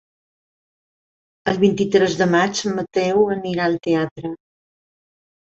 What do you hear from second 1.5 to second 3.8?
El vint-i-tres de maig en Mateu anirà al